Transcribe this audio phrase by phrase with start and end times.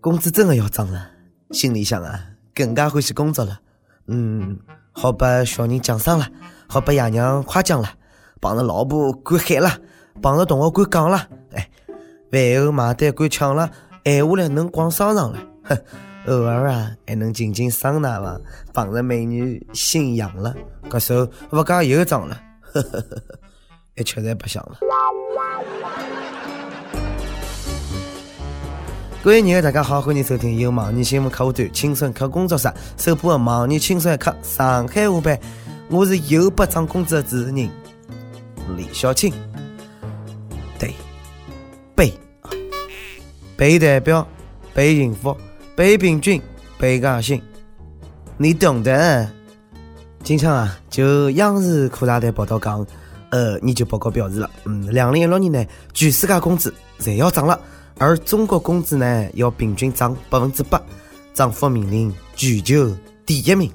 [0.00, 1.10] 工资真的要涨了，
[1.50, 3.58] 心里想啊，更加欢喜工作了。
[4.06, 4.58] 嗯，
[4.92, 6.26] 好把小人奖赏了，
[6.68, 7.88] 好把爷娘夸奖了，
[8.40, 9.70] 帮着老婆管喊了，
[10.22, 11.28] 帮着同学管讲了。
[11.52, 11.68] 哎，
[12.30, 13.70] 饭后买单管抢了，
[14.04, 15.38] 闲下来能逛商场了。
[15.64, 15.76] 哼，
[16.26, 18.40] 偶尔啊还能进进桑拿房，
[18.72, 20.54] 帮着美女心痒了，
[20.88, 22.40] 搿手不加又涨了。
[22.62, 23.38] 呵呵呵呵，
[23.96, 24.78] 一吃侪白相了。
[29.28, 35.38] 各位朋友，大家好，欢迎收听由网易新闻客户端轻松一刻工作室首播的网易轻松一刻上海话版。
[35.90, 39.30] 我是又不涨工资的主持人李小青。
[40.78, 40.94] 对，
[41.94, 42.10] 背，
[43.54, 44.26] 背代表，
[44.72, 45.36] 背幸福，
[45.76, 46.40] 背平均，
[46.78, 47.42] 背高兴，
[48.38, 49.30] 你懂的。
[50.24, 52.86] 经常啊，就央视科大队报道讲，
[53.28, 57.60] 呃，研究报告表示了，嗯，两零一六年呢，全世界工资侪要涨了。
[57.98, 60.80] 而中国工资呢，要平均涨百分之八，
[61.34, 63.70] 涨幅名列全球第一名。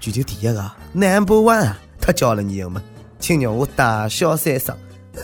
[0.00, 1.78] 全球第一个，Number One 啊！
[2.00, 2.82] 太骄傲了，吗，
[3.20, 4.76] 请让我大笑三声。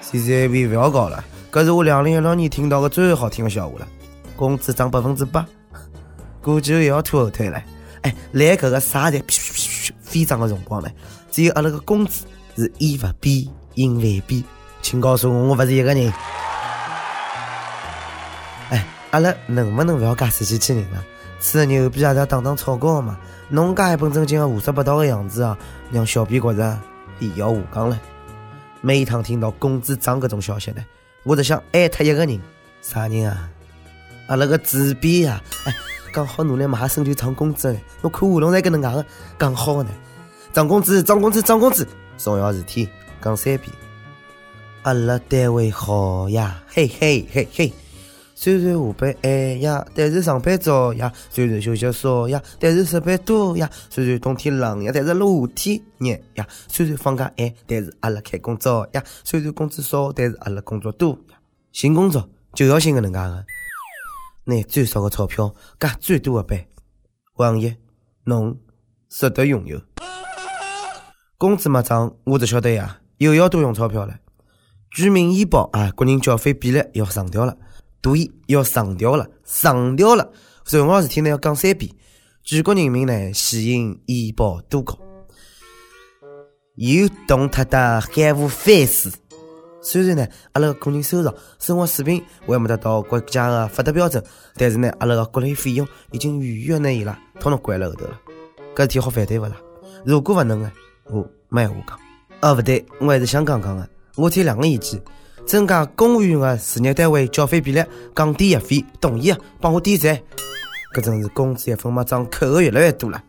[0.00, 3.88] 现在别不要搞了，这是我两零一六年听到的最好听的笑话了。
[4.36, 5.44] 工资涨百分之八，
[6.40, 7.60] 估计也要拖后腿了。
[8.02, 9.20] 哎，来这个啥的
[10.00, 10.88] 飞涨的辰光呢？
[11.30, 14.44] 只有阿拉个工资是以不变应万变。
[14.86, 16.12] 请告诉我，我不是一个人。
[18.70, 21.04] 哎，阿拉能不能不要介死机器人了？
[21.40, 23.18] 吹牛逼也是要打打草稿嘛？
[23.48, 25.58] 侬介一本正经的胡说八道的样子啊，
[25.90, 26.78] 让小编觉着
[27.18, 27.98] 也要下岗了。
[28.80, 30.84] 每一趟听到工资涨这种消息呢，
[31.24, 32.40] 我只想艾特一个人，
[32.80, 33.50] 啥人啊？
[34.28, 35.42] 阿拉个主编啊！
[35.64, 35.74] 哎，
[36.12, 39.04] 刚好努力马上就涨工资了，我看话筒在跟能讲的，
[39.36, 39.90] 刚好呢，
[40.52, 41.84] 涨工资，涨工资，涨工资，
[42.16, 42.88] 重要事体
[43.20, 43.72] 讲三遍。
[44.86, 47.72] 阿拉单位好呀，嘿嘿嘿嘿。
[48.36, 61.36] 虽然下班晚呀，但是上班早呀；虽然休息少呀，但是上班多呀；虽然冬天冷呀，但是夏天热呀；虽然放假晚，但是阿拉开工早呀；虽然工资少，但是阿拉工作多呀。
[61.72, 63.44] 寻工作就要寻个能介个，
[64.44, 66.64] 拿最少的钞票，加最多的班。
[67.38, 67.76] 王爷，
[68.22, 68.56] 侬
[69.08, 69.82] 值得拥有。
[71.36, 74.16] 工资没涨，我只晓得呀，又要多用钞票了。
[74.90, 77.56] 居民医保啊，国人缴费比例要上调了，
[78.00, 80.30] 对，要上调了，上调了。
[80.64, 81.90] 重要事体呢要讲三遍。
[82.42, 84.98] 全国人民呢喜迎医保多高，
[86.76, 89.12] 又动他的海无反思。
[89.82, 94.24] 虽然呢，阿拉个人收入、生活水平还没达到国家的发达标准，
[94.56, 98.20] 但是呢，阿拉个各类费用已经远远难以了，统统关了后头了。
[98.74, 99.56] 搿事体好反对勿啦？
[100.04, 100.72] 如果勿能呢，
[101.04, 101.98] 我没闲话讲。
[102.40, 103.88] 哦，勿对，我还是想讲讲个。
[104.16, 105.00] 我提两个意见：
[105.46, 107.84] 增加公务员的事业单位缴费比例，
[108.14, 108.84] 降低役费。
[109.00, 110.18] 同意啊，帮我点赞。
[110.94, 113.22] 搿真是工资一分没涨，扣的越来越多了。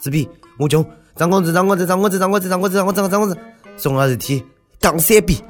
[0.00, 0.24] 这边
[0.56, 0.84] 我穷，
[1.16, 3.36] 涨工资，涨工资，涨工资，涨工资，涨工资，涨工资，涨工资。
[3.76, 4.44] 重要事体
[4.78, 5.40] 讲三遍。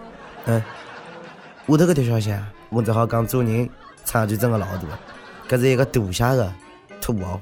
[0.46, 3.68] 嗯，下头搿条消息啊，我只好讲做人
[4.06, 4.82] 差距真的老大。
[5.48, 6.52] 搿是一个大写的
[7.00, 7.38] 土豪。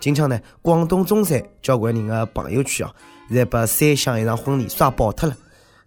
[0.00, 2.92] 今腔呢，广东中山交关人的朋友圈啊，
[3.30, 5.36] 侪把三湘一场婚礼刷爆脱了。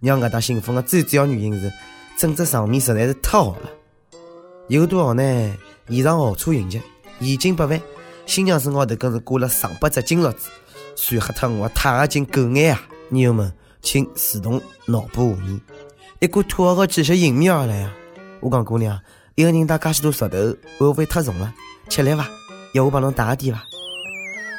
[0.04, 1.72] 让搿搭兴奋的最主要原因是，
[2.18, 3.70] 整只场面实在是太好了。
[4.68, 5.24] 有多好呢？
[5.88, 6.82] 现场豪车云集，
[7.22, 7.82] 现金百万，
[8.26, 10.50] 新娘身高头更是挂了上百只金镯子，
[10.98, 12.82] 帅黑脱我钛合金狗眼啊！
[13.12, 13.50] 友们，
[13.82, 15.62] 请自动脑补画面，
[16.20, 17.94] 一股土豪的气息迎面而来啊！
[18.42, 19.00] 我讲姑娘，
[19.36, 20.38] 一个人带介许多石头，
[20.78, 21.54] 会不会太重了？
[21.88, 22.28] 吃力伐？
[22.74, 23.64] 要我帮侬带点伐？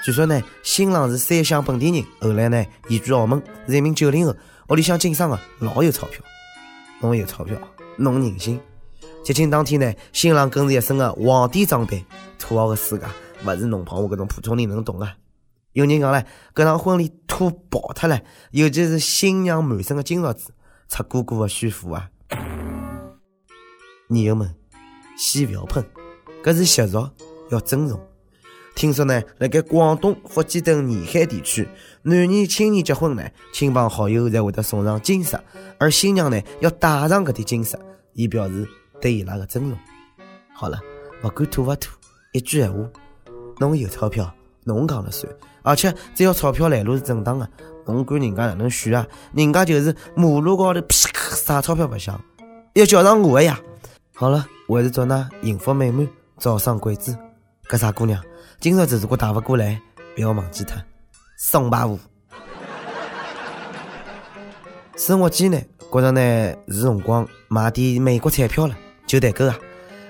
[0.06, 4.34] 据说呢，新郎是三湘本地人，后来呢移居澳门，是一名九零后。
[4.70, 6.22] 屋里向经商的老有钞票，
[7.00, 7.56] 侬有钞票，
[7.98, 8.58] 侬任性。
[9.22, 12.02] 结亲当天呢，新郎更是一身的皇帝装扮，
[12.38, 13.04] 土豪的世界
[13.42, 15.16] 不是侬帮我搿种普通人能懂啊。
[15.72, 18.20] 有人讲嘞，搿场婚礼土爆脱了，
[18.52, 20.54] 尤其是新娘满身的金镯子，
[20.88, 22.08] 出姑姑的炫富啊！
[24.08, 24.54] 女友们，
[25.18, 25.84] 先勿要喷，
[26.42, 27.10] 搿是习俗，
[27.50, 28.00] 要尊重。
[28.74, 31.68] 听说呢，辣盖广东、福建等沿海地区，
[32.02, 33.22] 男女青年结婚呢，
[33.52, 35.38] 亲朋好友才会得送上金饰，
[35.78, 37.78] 而新娘呢要戴上搿点金饰，
[38.14, 38.68] 以表示
[39.00, 39.78] 对伊拉的尊重。
[40.52, 40.80] 好了，
[41.22, 41.92] 不管土不土，
[42.32, 42.78] 一句闲话，
[43.58, 44.32] 侬有钞票，
[44.64, 45.32] 侬讲了算。
[45.62, 47.48] 而且只要钞票来路是正当的，
[47.86, 49.06] 侬管人家哪能选啊？
[49.34, 52.20] 人家就是马路高头噼咔撒钞票白相，
[52.74, 53.58] 要叫上我的呀！
[54.14, 56.06] 好了，我还是祝㑚幸福美满，
[56.38, 57.16] 早生贵子。
[57.68, 58.22] 搿啥姑娘？
[58.60, 59.80] 今朝子如果打不过来，
[60.14, 60.82] 不要忘记他，
[61.36, 61.98] 送把舞。
[64.96, 66.20] 生活艰难，觉着呢
[66.68, 68.74] 是辰光买点美国彩票了。
[69.06, 69.58] 就代购啊。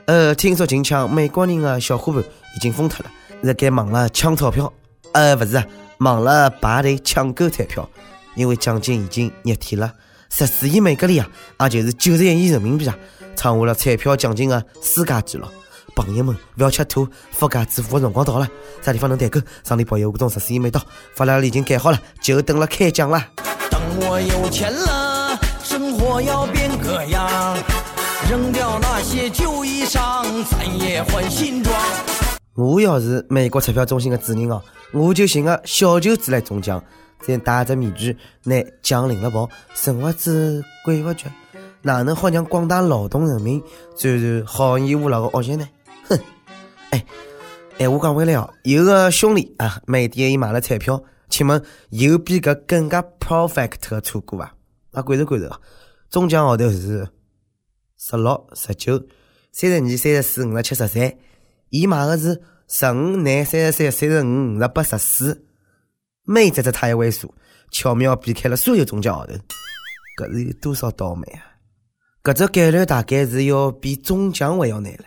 [0.06, 2.22] 呃，听说近腔美国人的小伙伴
[2.54, 3.10] 已经疯脱了，
[3.42, 4.72] 在该忙了抢钞票，
[5.12, 5.66] 呃，不是啊，
[5.98, 7.88] 忙了排队抢购彩票，
[8.36, 9.92] 因为奖金已经热天了，
[10.30, 11.28] 十四亿美格里啊，
[11.62, 12.96] 也就是九十一亿人民币啊，
[13.34, 15.46] 创下了彩票奖金的世界纪录。
[15.94, 18.48] 朋友们，不要吃土，发家致富的辰光到了。
[18.82, 19.40] 啥地方能代购？
[19.62, 20.80] 上帝保佑，我中十四亿没到，
[21.14, 23.24] 发票已经盖好了，就等了开奖了。
[23.70, 27.56] 等我有钱了，生活要变个样，
[28.28, 31.74] 扔掉那些旧衣裳，咱也换新装。
[32.54, 34.62] 我要是美国彩票中心的主人哦，
[34.92, 36.82] 我就寻个小舅子来中奖，
[37.20, 41.26] 再戴着面具，拿奖领了跑，神不知鬼不觉，
[41.82, 43.62] 哪能好让广大劳动人民
[43.96, 45.66] 转入好逸恶劳的恶习呢？
[46.08, 46.20] 哼，
[46.90, 47.06] 哎，
[47.78, 54.54] 哎，我讲回来哦，有个兄弟啊，美店伊买了彩票，请问有比搿更加 perfect 的错过伐？
[54.92, 55.60] 啊，关注关注啊，
[56.10, 57.08] 中奖号头是
[57.96, 58.98] 十六、十九、
[59.50, 61.12] 三十二、三十四、五十七、十三，
[61.70, 65.46] 伊买的是十五、廿、三十三、三十五、五十八、十四，
[66.24, 67.34] 每只只他一位数，
[67.70, 69.32] 巧妙避开了所有中奖号头，
[70.18, 71.42] 搿是有多少倒霉啊？
[72.22, 75.04] 搿只概率大概是要比中奖还要难了。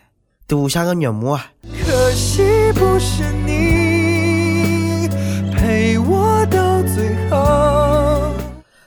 [0.47, 1.45] 赌下个肉麻啊！
[1.85, 2.41] 可惜
[2.71, 5.09] 不是你
[5.53, 8.31] 陪我到最后。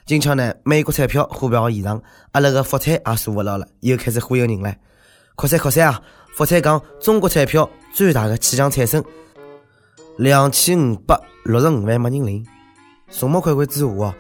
[0.07, 2.03] 今朝呢，美国彩票火爆现场，
[2.33, 4.75] 阿拉个福彩也坐不牢了，又开始忽悠人了。
[5.35, 6.01] 扩散扩散啊！
[6.35, 9.05] 福彩讲中国彩票最大的气象产生，
[10.17, 11.15] 两千五百
[11.45, 12.47] 六十五万没人领。
[13.11, 14.15] 众目睽睽之下哦，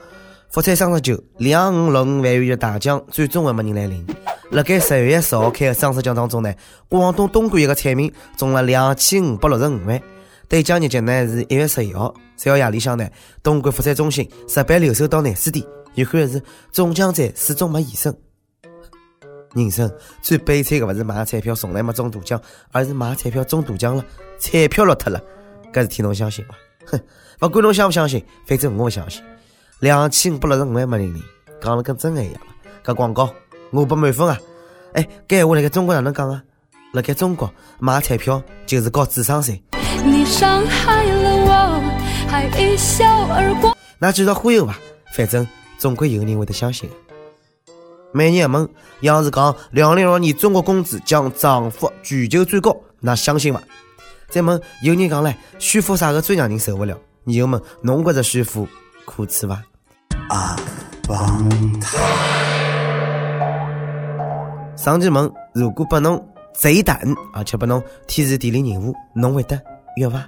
[0.50, 4.06] 福彩双十九两五六五万元的大奖，最终还没人来领。
[4.50, 6.52] 辣盖十月十号开的双十奖当中呢，
[6.88, 10.00] 广东东莞一个彩民中了两千五百六十五万。
[10.48, 12.12] 兑奖日期呢是一月十一号。
[12.36, 13.08] 随后夜里向呢，
[13.44, 15.64] 东莞福彩中心值班留守到廿四点。
[15.94, 16.42] 遗憾的是
[16.72, 18.18] 中奖者始终没现身。
[19.54, 19.88] 人生
[20.20, 22.40] 最悲惨的不是买彩票从来没中大奖，
[22.72, 24.04] 而是买彩票中大奖了，
[24.40, 25.20] 彩票落脱了。
[25.72, 26.56] 搿事体侬相信吗？
[26.86, 27.00] 哼，
[27.38, 29.22] 不管侬相不相信，反正我不相信。
[29.78, 31.22] 两千五百六十五万没人领，
[31.60, 32.52] 讲了跟真的一样了。
[32.84, 33.32] 搿广告。
[33.70, 34.38] 我不满分啊！
[34.94, 36.42] 哎，搿话辣盖中国哪能讲啊？
[36.92, 39.62] 辣盖中国买彩票就是搞智商税。
[40.04, 41.80] 你伤害了我，
[42.28, 43.76] 还一笑而过。
[43.98, 44.78] 那继续忽悠吧，
[45.14, 45.46] 反正
[45.78, 46.90] 总归有人会得相信。
[48.12, 48.68] 每年一问，
[49.02, 53.62] 央视讲两零二年中国工资将涨幅全球最高，那相信伐？
[54.28, 56.98] 再问有人讲唻，炫富啥个最让人受不了？
[57.22, 58.66] 你又问侬觉着炫富
[59.04, 59.62] 可耻伐？
[60.28, 60.56] 啊，
[61.06, 61.98] 帮他。
[64.76, 66.22] 上期问：如果拨侬
[66.54, 66.98] 贼胆，
[67.34, 69.60] 而且拨侬天时地利人和，侬会得
[69.96, 70.26] 约伐？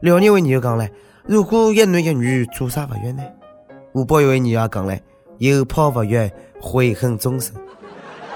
[0.00, 0.90] 辽宁位女友讲唻：
[1.24, 3.22] 如果一男一女，做啥勿约呢？
[3.92, 5.00] 湖北一位女友讲唻：
[5.38, 6.30] 有炮勿约，
[6.60, 7.54] 悔恨终生。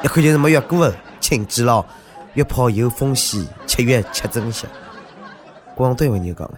[0.02, 1.84] 一看就是没约过的，请记牢：
[2.34, 4.66] 约炮有风险，七月吃珍惜。
[5.74, 6.52] 广东一位女讲唻：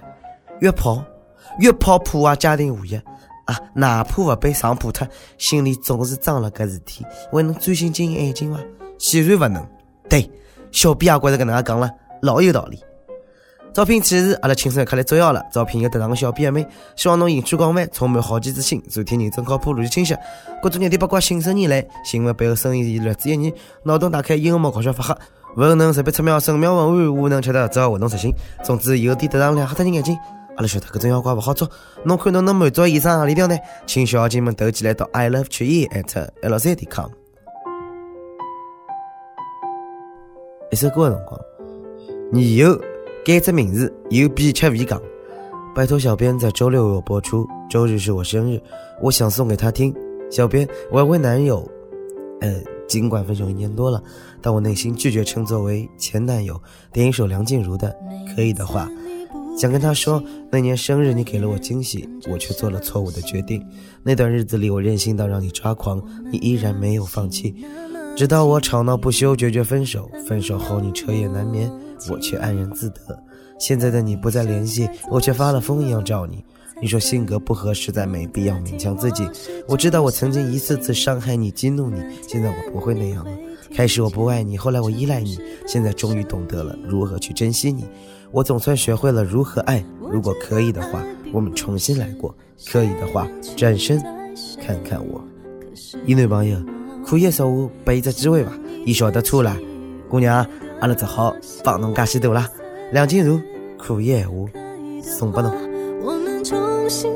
[0.60, 1.02] 约炮，
[1.58, 3.02] 约炮破坏家庭和谐。
[3.44, 5.06] 啊，哪怕勿被上破脱，
[5.38, 8.58] 心里总是装了搿事体，还能专心经营爱情伐？
[8.98, 9.66] 显然勿能。
[10.08, 10.30] 对，
[10.70, 11.90] 小编也觉着搿能介讲了，
[12.22, 12.78] 老有道理。
[13.72, 15.44] 招聘启事，阿拉轻松一刻来作妖了。
[15.52, 16.64] 招聘有特长的小编妹，
[16.94, 20.16] 希望侬兴趣广泛，充满好奇之心，昨天认真靠谱，逻辑清晰。
[20.62, 21.84] 各种热点八卦，信手拈来。
[22.04, 25.16] 新闻背后深意略知一二，脑洞大开，幽默搞笑，发黑。
[25.56, 28.32] 文能识别出妙，神妙文案，武能吃得只要活动实行。
[28.62, 30.16] 总之，有点特长亮，吓脱人眼睛。
[30.56, 31.68] 阿拉晓得搿种妖怪勿好捉，
[32.04, 33.56] 侬看侬能满足以上何里条呢？
[33.86, 37.10] 请小妖精们投起来到 i love 曲艺 at l 三点 com。
[40.70, 41.40] 一首歌的辰光，
[42.32, 42.80] 你有
[43.24, 45.00] 改只名字，有比吃未讲。
[45.74, 48.60] 拜托小编在周六有播出，周日是我生日，
[49.00, 49.94] 我想送给他听。
[50.30, 51.68] 小编，我要为男友，
[52.40, 54.00] 呃，尽管分手一年多了，
[54.40, 56.60] 但我内心拒绝称作为前男友。
[56.92, 57.94] 点一首梁静茹的，
[58.34, 58.88] 可以的话。
[59.56, 63.64] 想跟他说，那年生日你给了我惊喜，我却做了错误的决定。
[64.02, 67.54] 那段日子里，我任性到让你抓狂，你依然没有放弃，
[68.16, 70.10] 直到我吵闹不休，决绝分手。
[70.26, 71.70] 分手后你彻夜难眠，
[72.10, 73.18] 我却安然自得。
[73.58, 76.44] 现在的你不再联系，我却发了疯一样找你。
[76.82, 79.26] 你说性格不合，实在没必要勉强自己。
[79.68, 83.30] 我知道我曾经一次次伤害你，激怒你，现在我不会那样了。
[83.74, 87.84] 开始我不爱你，后来我依赖你，现在终于懂得了如何去珍惜你。
[88.30, 89.84] 我总算学会了如何爱。
[90.12, 92.32] 如果可以的话，我们重新来过。
[92.66, 94.00] 可以的话，转身
[94.64, 95.20] 看看我。
[96.06, 96.56] 一女朋友
[97.04, 98.52] 可以说我给伊只机会吧？
[98.86, 99.56] 伊晓得错了，
[100.08, 100.46] 姑娘，
[100.80, 102.46] 阿拉只好帮侬加许多了。
[102.92, 103.40] 梁静茹，
[103.76, 104.48] 可以闲话
[105.02, 105.52] 送给侬。
[106.00, 107.10] 我们重新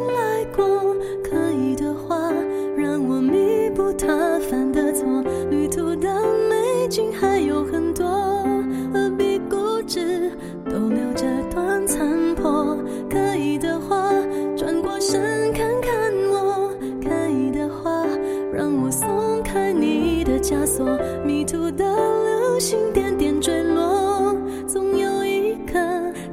[18.58, 20.84] 让我松开你的枷锁，
[21.24, 24.34] 迷途的流星点点坠落，
[24.66, 25.54] 总有一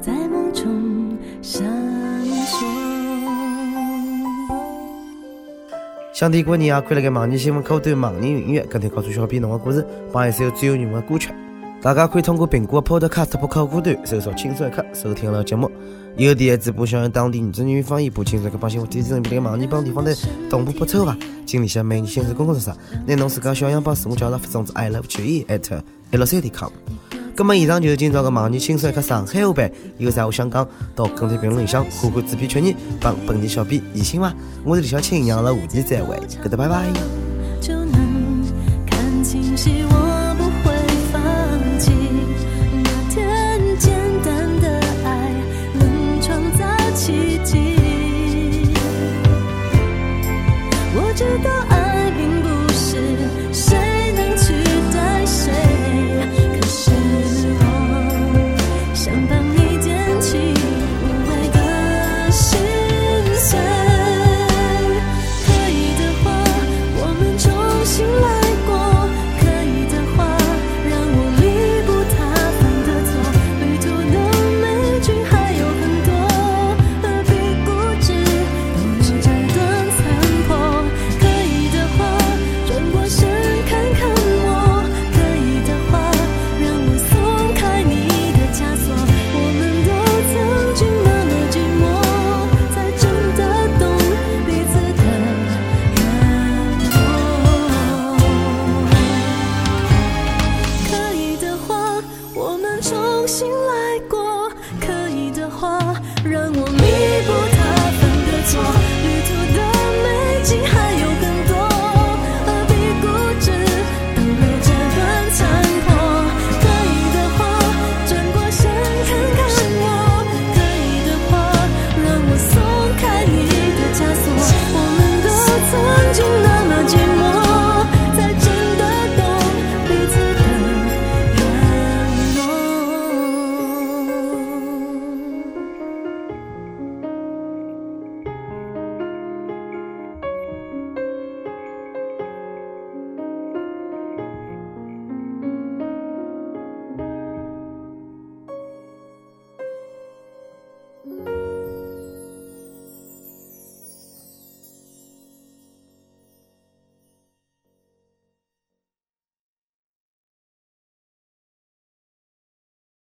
[0.01, 1.63] 在梦中闪
[2.25, 2.65] 烁。
[6.15, 11.29] 想听过你啊，快来给网易新闻客户端、网易云音乐跟帖告诉小编侬的故事，帮一首最有你们的歌曲。
[11.85, 15.69] 大家可以通过苹果 Podcast 播客客户端搜索“轻松一刻”收听了节目。
[16.17, 20.11] 有电子播想用当地原汁原味方言播轻松一刻，帮新闻提前比那个网易帮地方台
[20.49, 21.15] 同步播出伐？
[21.45, 22.71] 请联系每日新闻工作室，
[23.05, 26.71] 拿侬自家小样帮自我介绍发送至 i love 九一 at l c 点 com。
[27.35, 34.33] 那么以上就是今朝的网易轻松一刻上海话版，有啥话想讲，到跟帖评论里向呼呼纸皮确认，帮本地小编疑心伐？
[34.63, 36.87] 我是李小青，让了下期再会，搿搭拜拜。
[37.61, 38.43] 就能
[38.89, 39.94] 看清晰我。